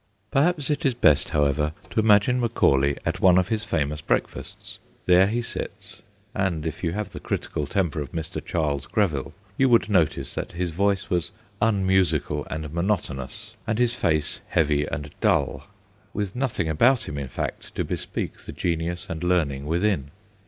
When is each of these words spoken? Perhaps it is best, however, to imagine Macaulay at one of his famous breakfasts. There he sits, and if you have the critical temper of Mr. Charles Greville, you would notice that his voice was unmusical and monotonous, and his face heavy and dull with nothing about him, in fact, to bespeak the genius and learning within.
Perhaps 0.31 0.71
it 0.71 0.83
is 0.83 0.95
best, 0.95 1.29
however, 1.29 1.73
to 1.91 1.99
imagine 1.99 2.39
Macaulay 2.39 2.97
at 3.05 3.19
one 3.19 3.37
of 3.37 3.49
his 3.49 3.63
famous 3.63 4.01
breakfasts. 4.01 4.79
There 5.05 5.27
he 5.27 5.43
sits, 5.43 6.01
and 6.33 6.65
if 6.65 6.83
you 6.83 6.93
have 6.93 7.11
the 7.11 7.19
critical 7.19 7.67
temper 7.67 8.01
of 8.01 8.11
Mr. 8.11 8.43
Charles 8.43 8.87
Greville, 8.87 9.31
you 9.59 9.69
would 9.69 9.89
notice 9.89 10.33
that 10.33 10.53
his 10.53 10.71
voice 10.71 11.11
was 11.11 11.29
unmusical 11.61 12.47
and 12.49 12.73
monotonous, 12.73 13.53
and 13.67 13.77
his 13.77 13.93
face 13.93 14.41
heavy 14.47 14.85
and 14.87 15.13
dull 15.21 15.67
with 16.15 16.35
nothing 16.35 16.67
about 16.67 17.07
him, 17.07 17.19
in 17.19 17.27
fact, 17.27 17.75
to 17.75 17.83
bespeak 17.83 18.39
the 18.39 18.51
genius 18.53 19.05
and 19.07 19.23
learning 19.23 19.67
within. 19.67 20.09